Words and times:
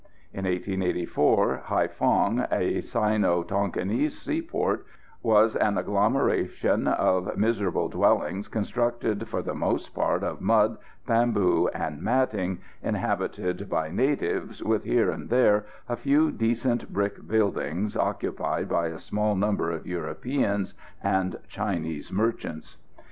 In 0.33 0.45
1884, 0.45 1.65
Haïphong, 1.67 2.47
a 2.51 2.81
Sino 2.81 3.43
Tonquinese 3.43 4.13
seaport, 4.19 4.83
was 5.21 5.55
an 5.55 5.77
agglomeration 5.77 6.87
of 6.87 7.37
miserable 7.37 7.87
dwellings 7.87 8.47
constructed 8.47 9.27
for 9.27 9.43
the 9.43 9.53
most 9.53 9.89
part 9.93 10.23
of 10.23 10.41
mud, 10.41 10.79
bamboo 11.05 11.67
and 11.67 12.01
matting, 12.01 12.61
inhabited 12.81 13.69
by 13.69 13.91
natives, 13.91 14.63
with 14.63 14.85
here 14.85 15.11
and 15.11 15.29
there 15.29 15.67
a 15.87 15.95
few 15.95 16.31
decent 16.31 16.91
brick 16.91 17.27
buildings 17.27 17.95
occupied 17.95 18.67
by 18.67 18.87
a 18.87 18.97
small 18.97 19.35
number 19.35 19.69
of 19.69 19.85
Europeans 19.85 20.73
and 21.03 21.37
Chinese 21.47 22.11
merchants. 22.11 22.77